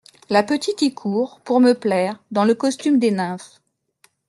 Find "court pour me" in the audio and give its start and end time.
0.95-1.73